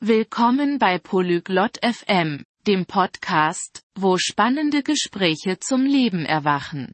Willkommen 0.00 0.78
bei 0.78 1.00
Polyglot 1.00 1.80
FM, 1.82 2.44
dem 2.68 2.86
Podcast, 2.86 3.82
wo 3.96 4.16
spannende 4.16 4.84
Gespräche 4.84 5.58
zum 5.58 5.84
Leben 5.84 6.24
erwachen. 6.24 6.92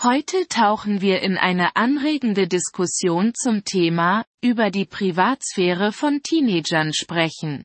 Heute 0.00 0.46
tauchen 0.46 1.00
wir 1.00 1.22
in 1.22 1.36
eine 1.36 1.74
anregende 1.74 2.46
Diskussion 2.46 3.32
zum 3.34 3.64
Thema, 3.64 4.24
über 4.40 4.70
die 4.70 4.84
Privatsphäre 4.84 5.90
von 5.90 6.22
Teenagern 6.22 6.92
sprechen. 6.94 7.64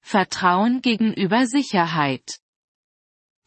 Vertrauen 0.00 0.80
gegenüber 0.82 1.46
Sicherheit. 1.46 2.40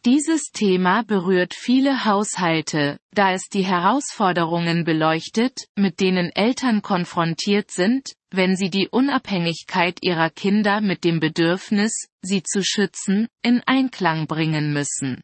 Dieses 0.06 0.52
Thema 0.54 1.04
berührt 1.04 1.54
viele 1.54 2.06
Haushalte, 2.06 2.98
da 3.12 3.34
es 3.34 3.50
die 3.50 3.66
Herausforderungen 3.66 4.84
beleuchtet, 4.84 5.68
mit 5.76 6.00
denen 6.00 6.30
Eltern 6.30 6.82
konfrontiert 6.82 7.72
sind, 7.72 8.14
wenn 8.30 8.56
sie 8.56 8.70
die 8.70 8.88
Unabhängigkeit 8.88 10.00
ihrer 10.02 10.30
Kinder 10.30 10.82
mit 10.82 11.04
dem 11.04 11.20
Bedürfnis, 11.20 12.08
sie 12.22 12.44
zu 12.44 12.64
schützen, 12.64 13.28
in 13.42 13.62
Einklang 13.66 14.28
bringen 14.28 14.72
müssen. 14.72 15.22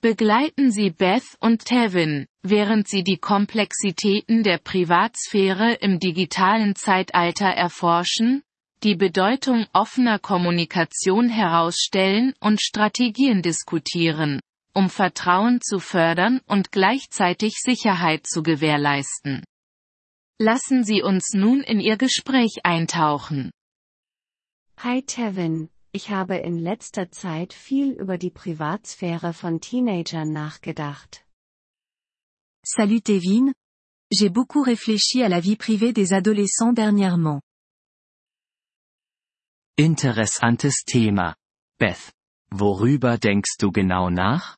Begleiten 0.00 0.72
Sie 0.72 0.90
Beth 0.90 1.36
und 1.38 1.64
Tevin, 1.64 2.26
während 2.42 2.88
sie 2.88 3.04
die 3.04 3.18
Komplexitäten 3.18 4.42
der 4.42 4.58
Privatsphäre 4.58 5.74
im 5.74 6.00
digitalen 6.00 6.74
Zeitalter 6.74 7.46
erforschen, 7.46 8.42
die 8.82 8.96
Bedeutung 8.96 9.66
offener 9.72 10.18
Kommunikation 10.18 11.28
herausstellen 11.28 12.34
und 12.40 12.60
Strategien 12.60 13.40
diskutieren, 13.40 14.40
um 14.74 14.90
Vertrauen 14.90 15.60
zu 15.60 15.78
fördern 15.78 16.40
und 16.46 16.72
gleichzeitig 16.72 17.54
Sicherheit 17.62 18.26
zu 18.26 18.42
gewährleisten. 18.42 19.44
Lassen 20.40 20.82
Sie 20.82 21.02
uns 21.02 21.32
nun 21.34 21.60
in 21.60 21.78
Ihr 21.78 21.96
Gespräch 21.96 22.64
eintauchen. 22.64 23.52
Hi 24.78 25.02
Tevin, 25.02 25.68
ich 25.92 26.10
habe 26.10 26.38
in 26.38 26.58
letzter 26.58 27.12
Zeit 27.12 27.52
viel 27.52 27.92
über 27.92 28.18
die 28.18 28.30
Privatsphäre 28.30 29.32
von 29.32 29.60
Teenagern 29.60 30.32
nachgedacht. 30.32 31.24
Salut 32.64 33.04
Tevin. 33.04 33.52
J'ai 34.12 34.28
beaucoup 34.28 34.62
réfléchi 34.62 35.22
à 35.22 35.28
la 35.28 35.40
vie 35.40 35.56
privée 35.56 35.92
des 35.92 36.12
adolescents 36.12 36.74
dernièrement. 36.74 37.40
Interessantes 39.82 40.84
Thema. 40.86 41.34
Beth. 41.76 42.12
Worüber 42.52 43.18
denkst 43.18 43.56
du 43.58 43.72
genau 43.72 44.10
nach? 44.10 44.56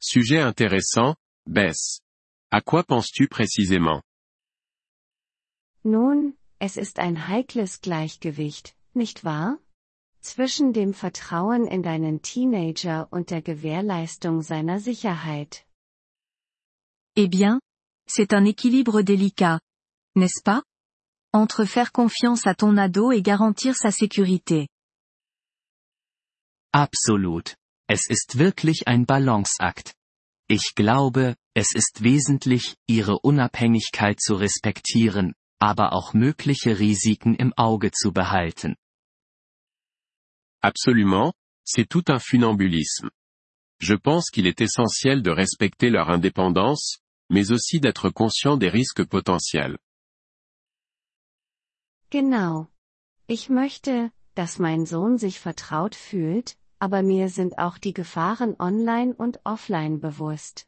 Sujet 0.00 0.48
intéressant, 0.48 1.14
Bess. 1.46 2.00
À 2.50 2.60
quoi 2.60 2.82
penses-tu 2.82 3.28
précisément 3.28 4.02
Nun, 5.84 6.34
es 6.58 6.76
ist 6.76 6.98
ein 6.98 7.28
heikles 7.28 7.80
Gleichgewicht, 7.80 8.74
nicht 8.94 9.22
wahr? 9.22 9.60
Zwischen 10.22 10.72
dem 10.72 10.92
Vertrauen 10.92 11.68
in 11.68 11.84
deinen 11.84 12.20
Teenager 12.20 13.06
und 13.12 13.30
der 13.30 13.42
Gewährleistung 13.42 14.42
seiner 14.42 14.80
Sicherheit. 14.80 15.64
Eh 17.14 17.28
bien, 17.28 17.60
c'est 18.08 18.32
un 18.32 18.44
équilibre 18.44 19.02
délicat. 19.02 19.60
N'est-ce 20.16 20.42
pas? 20.42 20.64
Entre 21.34 21.64
faire 21.64 21.92
confiance 21.92 22.46
à 22.46 22.54
ton 22.54 22.76
ado 22.78 23.12
et 23.12 23.22
garantir 23.22 23.74
sa 23.74 23.90
sécurité. 23.90 24.68
Absolut. 26.72 27.54
Es 27.88 28.08
ist 28.08 28.38
wirklich 28.38 28.86
ein 28.86 29.04
Balanceakt. 29.04 29.94
Ich 30.48 30.74
glaube, 30.74 31.36
es 31.54 31.74
ist 31.74 32.02
wesentlich, 32.02 32.76
ihre 32.86 33.18
Unabhängigkeit 33.18 34.20
zu 34.20 34.34
respektieren, 34.34 35.34
aber 35.60 35.92
auch 35.92 36.14
mögliche 36.14 36.78
Risiken 36.78 37.34
im 37.34 37.52
Auge 37.56 37.90
zu 37.90 38.12
behalten. 38.12 38.76
Absolument, 40.62 41.34
c'est 41.64 41.88
tout 41.88 42.10
un 42.10 42.20
funambulisme. 42.20 43.10
Je 43.80 43.94
pense 43.94 44.30
qu'il 44.30 44.46
est 44.46 44.60
essentiel 44.60 45.22
de 45.22 45.30
respecter 45.30 45.90
leur 45.90 46.08
indépendance, 46.08 46.98
mais 47.30 47.50
aussi 47.52 47.80
d'être 47.80 48.10
conscient 48.10 48.56
des 48.56 48.68
risques 48.68 49.04
potentiels. 49.04 49.78
Genau. 52.10 52.68
Ich 53.26 53.50
möchte, 53.50 54.10
dass 54.34 54.58
mein 54.58 54.86
Sohn 54.86 55.18
sich 55.18 55.40
vertraut 55.40 55.94
fühlt, 55.94 56.56
aber 56.78 57.02
mir 57.02 57.28
sind 57.28 57.58
auch 57.58 57.76
die 57.76 57.92
Gefahren 57.92 58.54
online 58.58 59.14
und 59.14 59.40
offline 59.44 60.00
bewusst. 60.00 60.66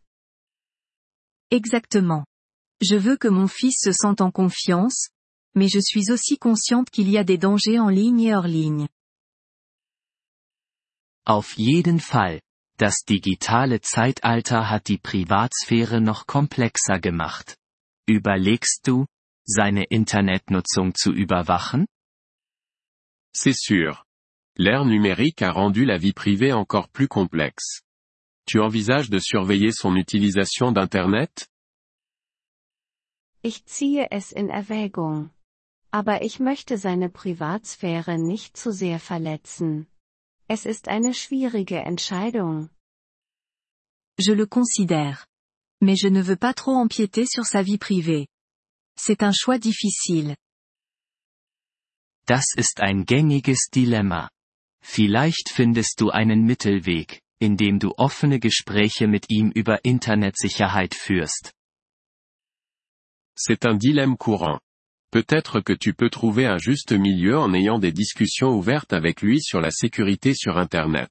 Exactement. 1.51 2.25
Je 2.83 2.99
veux 2.99 3.17
que 3.17 3.31
mon 3.31 3.49
fils 3.49 3.81
se 3.81 3.93
sente 3.93 4.21
en 4.21 4.31
confiance, 4.31 5.11
mais 5.55 5.69
je 5.73 5.81
suis 5.81 6.11
aussi 6.11 6.39
consciente 6.39 6.91
qu'il 6.91 7.09
y 7.09 7.19
a 7.19 7.25
des 7.25 7.39
dangers 7.39 7.79
en 7.79 7.89
ligne 7.89 8.21
et 8.21 8.35
hors 8.35 8.47
ligne. 8.47 8.89
Auf 11.27 11.57
jeden 11.57 12.01
Fall. 12.01 12.41
Das 12.77 13.05
digitale 13.05 13.81
Zeitalter 13.83 14.71
hat 14.71 14.89
die 14.89 14.99
Privatsphäre 14.99 16.01
noch 16.01 16.27
komplexer 16.27 16.99
gemacht. 16.99 17.57
Überlegst 18.09 18.87
du, 18.87 19.07
seine 19.51 19.85
Internetnutzung 19.91 20.95
zu 20.95 21.13
überwachen? 21.13 21.87
C'est 23.35 23.57
sûr. 23.57 24.05
L'ère 24.57 24.85
numérique 24.85 25.43
a 25.43 25.53
rendu 25.53 25.85
la 25.85 25.99
vie 25.99 26.13
privée 26.13 26.53
encore 26.53 26.89
plus 26.89 27.09
complexe. 27.09 27.83
Tu 28.47 28.61
envisages 28.61 29.11
de 29.11 29.19
surveiller 29.19 29.73
son 29.73 29.97
utilisation 29.97 30.73
d'Internet 30.73 31.49
Ich 33.43 33.65
ziehe 33.65 34.07
es 34.11 34.33
in 34.33 34.51
Erwägung. 34.51 35.31
Aber 35.93 36.23
ich 36.23 36.41
möchte 36.41 36.77
seine 36.79 37.09
Privatsphäre 37.09 38.19
nicht 38.19 38.57
zu 38.57 38.71
sehr 38.71 39.01
verletzen. 39.01 39.87
Es 40.47 40.67
ist 40.67 40.89
eine 40.89 41.15
schwierige 41.15 41.79
Entscheidung. 41.79 42.71
Je 44.19 44.35
le 44.35 44.47
considère. 44.47 45.27
Mais 45.81 45.97
je 45.97 46.09
ne 46.09 46.21
veux 46.21 46.37
pas 46.37 46.53
trop 46.53 46.77
empiéter 46.77 47.25
sur 47.27 47.45
sa 47.45 47.63
vie 47.63 47.79
privée. 47.79 48.29
C'est 49.03 49.23
un 49.23 49.33
choix 49.33 49.59
difficile. 49.59 50.37
Das 52.27 52.53
ist 52.55 52.81
ein 52.81 53.07
gängiges 53.07 53.71
Dilemma. 53.73 54.29
Vielleicht 54.83 55.49
findest 55.49 56.03
du 56.03 56.11
einen 56.11 56.45
Mittelweg, 56.45 57.23
indem 57.41 57.79
du 57.79 57.95
offene 57.97 58.39
Gespräche 58.39 59.07
mit 59.07 59.31
ihm 59.31 59.53
über 59.53 59.87
Internetsicherheit 59.87 60.95
führst. 60.95 61.55
C'est 63.35 63.65
un 63.65 63.79
dilemme 63.79 64.19
courant. 64.19 64.61
Peut-être 65.11 65.63
que 65.63 65.73
tu 65.73 65.95
peux 65.95 66.11
trouver 66.11 66.47
un 66.47 66.59
juste 66.59 66.93
milieu 66.93 67.39
en 67.39 67.55
ayant 67.55 67.79
des 67.79 67.93
discussions 67.93 68.51
ouvertes 68.51 68.93
avec 68.93 69.23
lui 69.23 69.41
sur 69.41 69.63
la 69.63 69.71
sécurité 69.71 70.35
sur 70.35 70.59
Internet. 70.59 71.11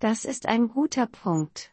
Das 0.00 0.24
ist 0.24 0.46
ein 0.46 0.66
guter 0.66 1.06
Punkt. 1.06 1.72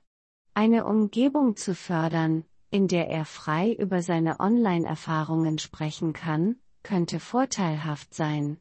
Eine 0.53 0.85
Umgebung 0.85 1.55
zu 1.57 1.73
fördern, 1.73 2.45
in 2.71 2.87
der 2.87 3.09
er 3.09 3.25
frei 3.25 3.73
über 3.73 4.01
seine 4.01 4.39
Online-Erfahrungen 4.39 5.57
sprechen 5.59 6.13
kann, 6.13 6.57
könnte 6.83 7.19
vorteilhaft 7.19 8.13
sein. 8.13 8.57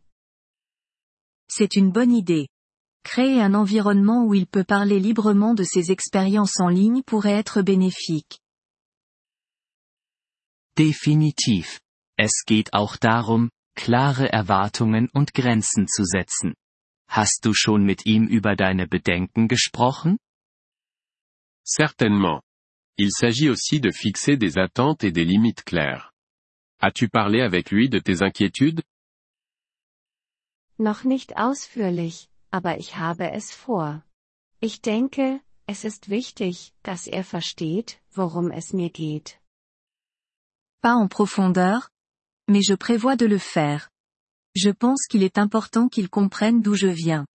C'est 1.48 1.76
une 1.76 1.92
bonne 1.92 2.12
idée. 2.12 2.48
Créer 3.04 3.42
un 3.42 3.54
environnement 3.54 4.24
où 4.24 4.34
il 4.34 4.46
peut 4.46 4.64
parler 4.64 4.98
librement 4.98 5.54
de 5.54 5.64
ses 5.64 5.90
expériences 5.90 6.58
en 6.58 6.68
ligne 6.68 7.02
pourrait 7.02 7.38
être 7.38 7.62
bénéfique. 7.62 8.40
Definitiv. 10.76 11.80
Es 12.16 12.44
geht 12.46 12.72
auch 12.72 12.96
darum, 12.96 13.50
klare 13.76 14.32
Erwartungen 14.32 15.08
und 15.12 15.34
Grenzen 15.34 15.86
zu 15.86 16.04
setzen. 16.04 16.54
Hast 17.08 17.44
du 17.44 17.52
schon 17.52 17.84
mit 17.84 18.06
ihm 18.06 18.26
über 18.26 18.56
deine 18.56 18.88
Bedenken 18.88 19.48
gesprochen? 19.48 20.18
Certainement. 21.64 22.42
Il 22.96 23.10
s'agit 23.10 23.48
aussi 23.48 23.80
de 23.80 23.90
fixer 23.90 24.36
des 24.36 24.56
attentes 24.56 25.02
et 25.02 25.10
des 25.10 25.24
limites 25.24 25.64
claires. 25.64 26.12
As-tu 26.80 27.08
parlé 27.08 27.40
avec 27.40 27.70
lui 27.70 27.88
de 27.88 27.98
tes 27.98 28.22
inquiétudes? 28.22 28.82
Noch 30.78 31.04
nicht 31.04 31.36
ausführlich, 31.36 32.28
aber 32.50 32.78
ich 32.78 32.96
habe 32.96 33.30
es 33.32 33.52
vor. 33.52 34.02
Ich 34.60 34.80
denke, 34.80 35.40
es 35.66 35.84
ist 35.84 36.08
wichtig, 36.08 36.72
dass 36.82 37.06
er 37.06 37.24
versteht, 37.24 38.00
worum 38.12 38.50
es 38.50 38.72
mir 38.72 38.90
geht. 38.90 39.40
Pas 40.80 40.94
en 40.94 41.08
profondeur, 41.08 41.88
mais 42.48 42.62
je 42.62 42.74
prévois 42.74 43.16
de 43.16 43.26
le 43.26 43.38
faire. 43.38 43.88
Je 44.54 44.70
pense 44.70 45.06
qu'il 45.08 45.22
est 45.22 45.38
important 45.38 45.88
qu'il 45.88 46.08
comprenne 46.08 46.62
d'où 46.62 46.74
je 46.74 46.88
viens. 46.88 47.26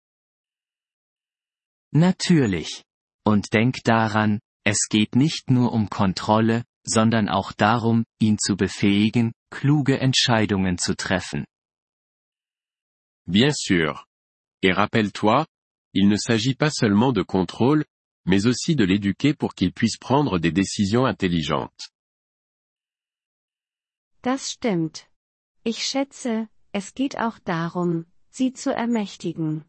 Natürlich. 1.92 2.84
Und 3.26 3.52
denk 3.52 3.84
daran, 3.84 4.40
es 4.70 4.88
geht 4.88 5.16
nicht 5.16 5.50
nur 5.50 5.74
um 5.74 5.90
Kontrolle, 5.90 6.64
sondern 6.86 7.28
auch 7.28 7.52
darum, 7.54 8.06
ihn 8.20 8.38
zu 8.38 8.56
befähigen, 8.56 9.34
kluge 9.50 10.00
Entscheidungen 10.00 10.78
zu 10.78 10.96
treffen. 10.96 11.46
Bien 13.26 13.52
sûr. 13.52 14.06
Et 14.62 14.72
rappelle-toi, 14.72 15.46
il 15.94 16.08
ne 16.08 16.18
s'agit 16.18 16.56
pas 16.56 16.70
seulement 16.70 17.14
de 17.14 17.24
contrôle, 17.24 17.84
mais 18.26 18.46
aussi 18.46 18.76
de 18.76 18.86
l'éduquer 18.86 19.34
pour 19.34 19.56
qu'il 19.56 19.74
puisse 19.74 19.98
prendre 19.98 20.38
des 20.38 20.52
décisions 20.52 21.06
intelligentes. 21.06 21.90
Das 24.22 24.52
stimmt. 24.52 25.08
Ich 25.64 25.84
schätze, 25.84 26.48
es 26.74 26.94
geht 26.94 27.18
auch 27.18 27.40
darum, 27.40 28.06
sie 28.30 28.54
zu 28.54 28.72
ermächtigen. 28.72 29.66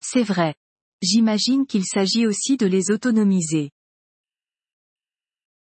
C'est 0.00 0.24
vrai. 0.24 0.54
J'imagine 1.04 1.66
qu'il 1.66 1.84
s'agit 1.84 2.26
aussi 2.26 2.56
de 2.56 2.66
les 2.66 2.90
autonomiser. 2.90 3.70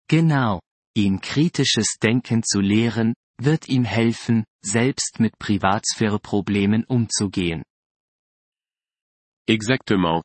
Genau. 0.09 0.59
Ihn 0.95 1.21
kritisches 1.21 1.97
Denken 2.01 2.43
zu 2.43 2.59
lehren, 2.59 3.13
wird 3.41 3.69
ihm 3.69 3.85
helfen, 3.85 4.43
selbst 4.61 5.21
mit 5.21 5.37
Privatsphäre-Problemen 5.39 6.83
umzugehen. 6.89 7.63
Exactement. 9.47 10.23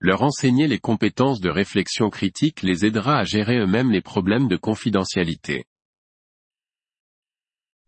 Leur 0.00 0.22
enseigner 0.22 0.66
les 0.66 0.80
compétences 0.80 1.40
de 1.40 1.48
réflexion 1.48 2.10
critique 2.10 2.62
les 2.62 2.84
aidera 2.84 3.20
à 3.20 3.24
gérer 3.24 3.58
eux-mêmes 3.58 3.92
les 3.92 4.02
problèmes 4.02 4.48
de 4.48 4.56
confidentialité. 4.56 5.64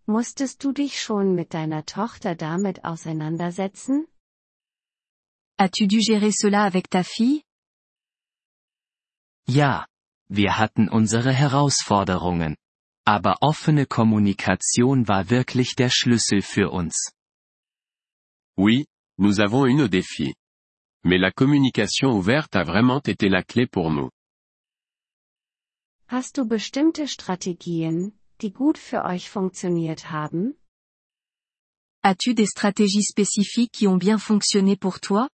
Musstest 0.07 0.63
du 0.63 0.73
dich 0.73 1.01
schon 1.01 1.35
mit 1.35 1.53
deiner 1.53 1.85
Tochter 1.85 2.37
damit 2.37 2.85
auseinandersetzen? 2.85 4.07
As-tu 5.59 5.89
dû 5.89 6.01
gérer 6.01 6.31
cela 6.31 6.63
avec 6.63 6.89
ta 6.89 7.03
fille? 7.03 7.43
Ja. 9.49 9.87
Wir 10.31 10.59
hatten 10.59 10.89
unsere 10.89 11.33
Herausforderungen. 11.33 12.57
Aber 13.07 13.39
offene 13.41 13.87
Kommunikation 13.87 15.09
war 15.09 15.31
wirklich 15.31 15.75
der 15.75 15.89
Schlüssel 15.91 16.43
für 16.43 16.71
uns. 16.71 17.13
Oui, 18.59 18.87
nous 19.19 19.41
avons 19.41 19.67
eu 19.67 19.75
nos 19.75 19.89
défis. 19.89 20.35
Mais 21.05 21.19
la 21.19 21.33
communication 21.33 22.11
ouverte 22.11 22.55
a 22.55 22.65
vraiment 22.65 23.01
été 23.09 23.29
la 23.29 23.43
clé 23.43 23.67
pour 23.67 23.91
nous. 23.91 24.11
Hast 26.09 26.37
du 26.37 26.45
bestimmte 26.45 27.07
Strategien, 27.09 28.13
die 28.41 28.53
gut 28.53 28.79
für 28.79 29.05
euch 29.05 29.31
funktioniert 29.31 30.11
haben? 30.11 30.55
As-tu 32.03 32.35
des 32.35 32.51
stratégies 32.51 33.09
spécifiques 33.09 33.73
qui 33.73 33.89
ont 33.89 33.99
bien 33.99 34.19
fonctionné 34.19 34.77
pour 34.77 35.01
toi? 35.01 35.29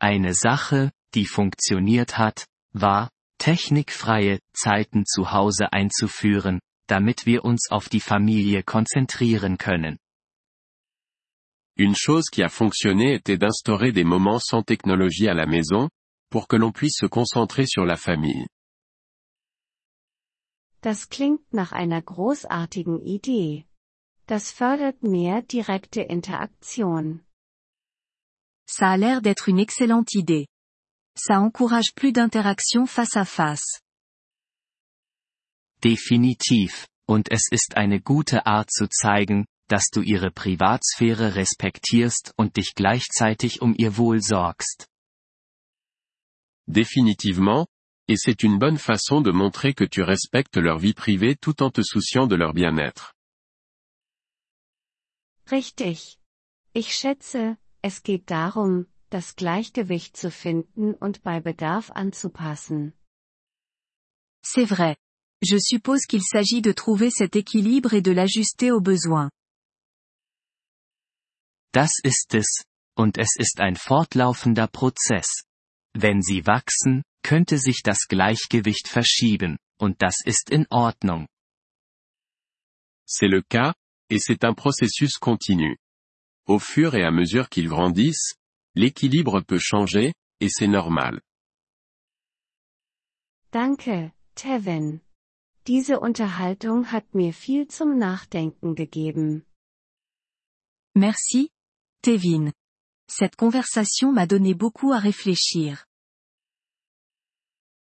Eine 0.00 0.34
Sache, 0.34 0.92
die 1.14 1.26
funktioniert 1.26 2.18
hat, 2.18 2.46
war, 2.72 3.10
technikfreie 3.38 4.38
Zeiten 4.52 5.04
zu 5.04 5.32
Hause 5.32 5.72
einzuführen, 5.72 6.60
damit 6.86 7.26
wir 7.26 7.44
uns 7.44 7.70
auf 7.70 7.88
die 7.88 8.00
Familie 8.00 8.62
konzentrieren 8.62 9.58
können. 9.58 9.98
Une 11.76 11.94
chose 11.94 12.30
qui 12.30 12.42
a 12.42 12.48
fonctionné 12.48 13.14
était 13.14 13.38
d'instaurer 13.38 13.92
des 13.92 14.04
moments 14.04 14.40
sans 14.40 14.64
technologie 14.64 15.28
à 15.28 15.34
la 15.34 15.46
maison, 15.46 15.88
pour 16.30 16.48
que 16.48 16.56
l'on 16.56 16.72
puisse 16.72 16.98
se 16.98 17.06
concentrer 17.06 17.66
sur 17.66 17.84
la 17.84 17.96
famille. 17.96 18.46
Das 20.80 21.08
klingt 21.08 21.52
nach 21.52 21.72
einer 21.72 22.02
großartigen 22.02 23.00
Idee. 23.00 23.64
Das 24.26 24.52
fördert 24.52 25.02
mehr 25.02 25.42
direkte 25.42 26.02
Interaktion. 26.02 27.24
Ça 28.68 28.90
a 28.90 28.96
l'air 28.98 29.22
d'être 29.22 29.48
une 29.48 29.58
excellente 29.58 30.14
idée. 30.14 30.46
Ça 31.16 31.40
encourage 31.40 31.94
plus 31.94 32.12
d'interaction 32.12 32.86
face 32.86 33.16
à 33.16 33.24
face. 33.24 33.80
Definitiv, 35.82 36.86
und 37.08 37.30
es 37.30 37.48
ist 37.50 37.76
eine 37.76 38.00
gute 38.00 38.44
Art 38.46 38.70
zu 38.70 38.86
zeigen, 38.88 39.46
dass 39.68 39.90
du 39.90 40.02
ihre 40.02 40.30
Privatsphäre 40.30 41.34
respektierst 41.34 42.34
und 42.36 42.56
dich 42.56 42.74
gleichzeitig 42.74 43.62
um 43.62 43.74
ihr 43.76 43.96
Wohl 43.96 44.20
sorgst. 44.22 44.86
Définitivement, 46.66 47.66
et 48.06 48.16
c'est 48.16 48.42
une 48.42 48.58
bonne 48.58 48.78
façon 48.78 49.22
de 49.22 49.30
montrer 49.30 49.72
que 49.72 49.84
tu 49.84 50.02
respectes 50.02 50.58
leur 50.58 50.78
vie 50.78 50.94
privée 50.94 51.36
tout 51.36 51.62
en 51.62 51.70
te 51.70 51.82
souciant 51.82 52.26
de 52.26 52.36
leur 52.36 52.52
bien-être. 52.52 53.14
Richtig. 55.50 56.18
Ich 56.74 56.94
schätze, 56.94 57.56
es 57.82 58.02
geht 58.02 58.30
darum, 58.30 58.86
das 59.10 59.36
Gleichgewicht 59.36 60.16
zu 60.16 60.30
finden 60.30 60.94
und 60.94 61.22
bei 61.22 61.40
Bedarf 61.40 61.90
anzupassen. 61.90 62.92
C'est 64.44 64.66
vrai. 64.66 64.96
Je 65.40 65.58
suppose 65.58 66.06
qu'il 66.06 66.22
s'agit 66.22 66.62
de 66.62 66.72
trouver 66.72 67.10
cet 67.10 67.36
équilibre 67.36 67.94
et 67.94 68.02
de 68.02 68.10
l'ajuster 68.12 68.72
aux 68.72 68.82
besoins. 68.82 69.30
Das 71.72 71.92
ist 72.02 72.34
es, 72.34 72.64
und 72.96 73.18
es 73.18 73.36
ist 73.38 73.60
ein 73.60 73.76
fortlaufender 73.76 74.66
Prozess. 74.66 75.44
Wenn 75.94 76.22
sie 76.22 76.46
wachsen, 76.46 77.02
könnte 77.22 77.58
sich 77.58 77.82
das 77.82 78.08
Gleichgewicht 78.08 78.88
verschieben, 78.88 79.58
und 79.78 80.02
das 80.02 80.16
ist 80.24 80.50
in 80.50 80.66
Ordnung. 80.70 81.28
C'est 83.06 83.28
le 83.28 83.42
cas, 83.42 83.74
et 84.10 84.20
c'est 84.20 84.44
un 84.44 84.54
processus 84.54 85.18
continu. 85.18 85.76
Au 86.48 86.58
fur 86.58 86.94
et 86.94 87.04
à 87.04 87.10
mesure 87.10 87.50
qu'ils 87.50 87.68
grandissent, 87.68 88.34
l'équilibre 88.74 89.42
peut 89.42 89.58
changer, 89.60 90.14
et 90.40 90.48
c'est 90.48 90.66
normal. 90.66 91.20
Danke, 93.52 94.12
Tevin. 94.34 95.00
Diese 95.66 96.00
Unterhaltung 96.00 96.90
hat 96.90 97.14
mir 97.14 97.34
viel 97.34 97.68
zum 97.68 97.98
Nachdenken 97.98 98.74
gegeben. 98.74 99.44
Merci, 100.94 101.50
Tevin. 102.02 102.52
Cette 103.06 103.36
conversation 103.36 104.12
m'a 104.12 104.26
donné 104.26 104.54
beaucoup 104.54 104.92
à 104.92 104.98
réfléchir. 104.98 105.84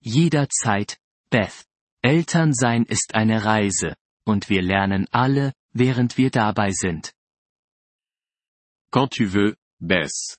Jederzeit, 0.02 0.98
Beth. 1.30 1.66
Elternsein 2.02 2.84
ist 2.84 3.16
eine 3.16 3.44
Reise, 3.44 3.96
und 4.26 4.50
wir 4.50 4.62
lernen 4.62 5.08
alle, 5.12 5.54
während 5.74 6.18
wir 6.18 6.30
dabei 6.30 6.72
sind. 6.72 7.14
Quand 8.94 9.08
tu 9.08 9.26
veux, 9.26 9.56
Bess. 9.82 10.38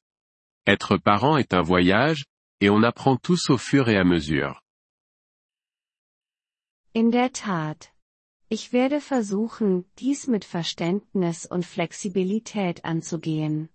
Être 0.65 0.97
parent 0.97 1.37
est 1.39 1.53
un 1.53 1.61
voyage, 1.61 2.25
et 2.61 2.71
on 2.71 2.85
apprend 2.85 3.17
tous 3.17 3.51
au 3.51 3.59
fur 3.59 3.89
et 3.89 3.97
à 3.97 4.05
mesure. 4.05 4.61
In 6.95 7.11
der 7.11 7.33
Tat. 7.33 7.91
Ich 8.51 8.73
werde 8.73 9.01
versuchen, 9.01 9.85
dies 9.97 10.29
mit 10.29 10.45
Verständnis 10.45 11.49
und 11.51 11.65
Flexibilität 11.65 12.85
anzugehen. 12.85 13.71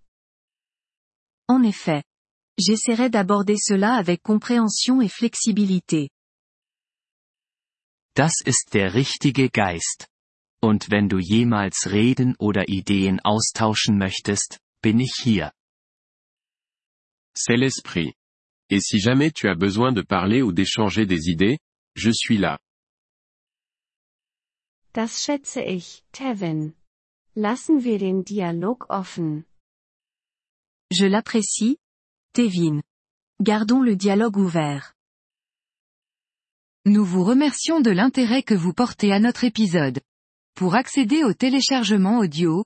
En 1.50 1.64
effet. 1.64 2.02
J'essaierai 2.58 3.10
d'aborder 3.10 3.58
cela 3.58 3.96
avec 3.96 4.24
compréhension 4.24 5.02
et 5.02 5.10
flexibilité. 5.10 6.10
Das 8.16 8.40
ist 8.46 8.74
der 8.74 8.94
richtige 8.94 9.50
Geist. 9.50 10.08
Und 10.62 10.90
wenn 10.90 11.10
du 11.10 11.20
jemals 11.20 11.92
reden 11.92 12.38
oder 12.40 12.70
Ideen 12.70 13.20
austauschen 13.20 13.98
möchtest, 13.98 14.58
bin 14.84 15.00
ich 15.00 15.26
hier. 15.26 15.52
C'est 17.36 17.58
l'esprit. 17.58 18.14
Et 18.70 18.80
si 18.80 19.00
jamais 19.00 19.32
tu 19.32 19.50
as 19.50 19.56
besoin 19.56 19.92
de 19.92 20.02
parler 20.02 20.42
ou 20.42 20.52
d'échanger 20.52 21.06
des 21.06 21.30
idées, 21.30 21.58
je 21.96 22.12
suis 22.12 22.38
là. 22.38 22.60
Das 24.94 25.24
schätze 25.24 25.62
ich, 25.62 26.04
Tevin. 26.12 26.74
Lassen 27.36 27.84
wir 27.84 28.00
den 28.00 28.24
Dialog 28.24 28.86
offen. 28.90 29.44
Je 30.92 31.06
l'apprécie, 31.06 31.78
Tevin. 32.34 32.82
Gardons 33.42 33.82
le 33.82 33.96
dialogue 33.96 34.38
ouvert. 34.38 34.94
Nous 36.86 37.06
vous 37.06 37.24
remercions 37.24 37.82
de 37.82 37.92
l'intérêt 37.92 38.44
que 38.44 38.56
vous 38.56 38.74
portez 38.74 39.12
à 39.12 39.20
notre 39.20 39.44
épisode. 39.44 40.02
Pour 40.56 40.76
accéder 40.76 41.24
au 41.24 41.34
téléchargement 41.34 42.20
audio, 42.20 42.66